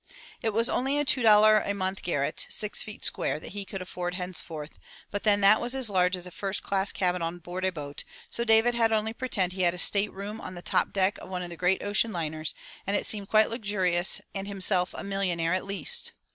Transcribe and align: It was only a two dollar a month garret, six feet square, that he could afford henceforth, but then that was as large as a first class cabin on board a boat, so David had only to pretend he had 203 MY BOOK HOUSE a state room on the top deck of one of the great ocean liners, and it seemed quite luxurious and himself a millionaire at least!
It 0.41 0.51
was 0.51 0.67
only 0.67 0.97
a 0.97 1.05
two 1.05 1.21
dollar 1.21 1.59
a 1.59 1.75
month 1.75 2.01
garret, 2.01 2.47
six 2.49 2.81
feet 2.81 3.05
square, 3.05 3.39
that 3.39 3.51
he 3.51 3.65
could 3.65 3.83
afford 3.83 4.15
henceforth, 4.15 4.79
but 5.11 5.21
then 5.21 5.41
that 5.41 5.61
was 5.61 5.75
as 5.75 5.91
large 5.91 6.17
as 6.17 6.25
a 6.25 6.31
first 6.31 6.63
class 6.63 6.91
cabin 6.91 7.21
on 7.21 7.37
board 7.37 7.63
a 7.65 7.71
boat, 7.71 8.03
so 8.27 8.43
David 8.43 8.73
had 8.73 8.91
only 8.91 9.13
to 9.13 9.19
pretend 9.19 9.53
he 9.53 9.61
had 9.61 9.77
203 9.77 9.77
MY 9.77 9.77
BOOK 9.77 9.83
HOUSE 9.83 9.83
a 9.83 9.91
state 10.25 10.31
room 10.31 10.41
on 10.41 10.55
the 10.55 10.61
top 10.63 10.91
deck 10.91 11.19
of 11.19 11.29
one 11.29 11.43
of 11.43 11.51
the 11.51 11.55
great 11.55 11.83
ocean 11.83 12.11
liners, 12.11 12.55
and 12.87 12.95
it 12.95 13.05
seemed 13.05 13.29
quite 13.29 13.51
luxurious 13.51 14.21
and 14.33 14.47
himself 14.47 14.95
a 14.97 15.03
millionaire 15.03 15.53
at 15.53 15.65
least! 15.65 16.13